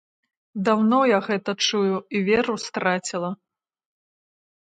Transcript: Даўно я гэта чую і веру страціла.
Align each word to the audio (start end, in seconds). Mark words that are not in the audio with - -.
Даўно 0.67 0.99
я 1.09 1.17
гэта 1.27 1.51
чую 1.65 1.95
і 2.19 2.23
веру 2.29 2.55
страціла. 2.65 3.31